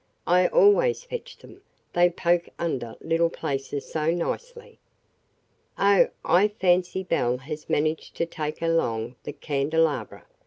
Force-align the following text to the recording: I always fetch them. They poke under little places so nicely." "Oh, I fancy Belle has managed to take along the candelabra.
I 0.25 0.47
always 0.47 1.03
fetch 1.03 1.37
them. 1.37 1.61
They 1.93 2.09
poke 2.09 2.49
under 2.57 2.95
little 3.01 3.29
places 3.29 3.85
so 3.91 4.09
nicely." 4.09 4.79
"Oh, 5.77 6.07
I 6.25 6.47
fancy 6.47 7.03
Belle 7.03 7.37
has 7.37 7.69
managed 7.69 8.15
to 8.15 8.25
take 8.25 8.63
along 8.63 9.15
the 9.25 9.31
candelabra. 9.33 10.25